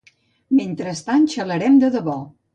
[0.59, 2.19] Mentrestant xalarem de debò